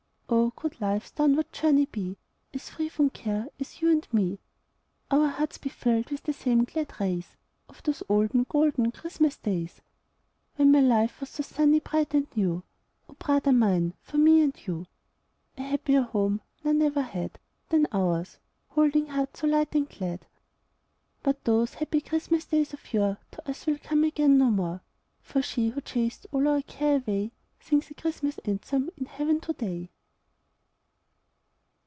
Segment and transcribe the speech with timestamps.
[0.33, 2.15] Oh, could life's downward journey be
[2.53, 4.39] As free from care for you and me;
[5.09, 7.35] Our hearts be filled with the same glad rays
[7.67, 9.81] Of those olden, golden Christmas days!
[10.55, 12.63] When life was so sunny, bright, and new,
[13.09, 13.93] Oh, brother mine!
[13.99, 14.87] for me and you.
[15.57, 17.37] A happier home none ever had
[17.67, 18.37] Than ours,
[18.69, 20.25] holding hearts so light and glad.
[21.23, 24.81] But those happy Christmas days of yore To us will come again no more;
[25.19, 29.51] For she who chased all our care away Sings a Christmas anthem in heaven to
[29.51, 29.89] day.